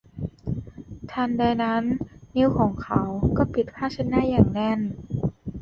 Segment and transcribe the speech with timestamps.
[1.11, 1.83] ทันใดนั้น
[2.35, 3.01] นิ้วของเขา
[3.37, 4.79] ก็ปิดผ้าเช็ดหน้าอย่างแน่น